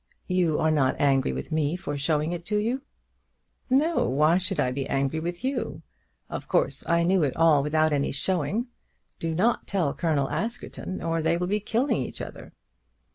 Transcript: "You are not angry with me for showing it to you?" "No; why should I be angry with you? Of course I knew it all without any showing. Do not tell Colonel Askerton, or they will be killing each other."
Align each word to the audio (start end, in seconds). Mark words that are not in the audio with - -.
"You 0.25 0.57
are 0.57 0.71
not 0.71 0.99
angry 0.99 1.31
with 1.31 1.51
me 1.51 1.75
for 1.75 1.95
showing 1.95 2.31
it 2.31 2.43
to 2.47 2.57
you?" 2.57 2.81
"No; 3.69 4.09
why 4.09 4.37
should 4.39 4.59
I 4.59 4.71
be 4.71 4.89
angry 4.89 5.19
with 5.19 5.43
you? 5.43 5.83
Of 6.27 6.47
course 6.47 6.83
I 6.89 7.03
knew 7.03 7.21
it 7.21 7.35
all 7.35 7.61
without 7.61 7.93
any 7.93 8.11
showing. 8.11 8.65
Do 9.19 9.35
not 9.35 9.67
tell 9.67 9.93
Colonel 9.93 10.27
Askerton, 10.27 11.03
or 11.03 11.21
they 11.21 11.37
will 11.37 11.45
be 11.45 11.59
killing 11.59 11.99
each 12.01 12.19
other." 12.19 12.51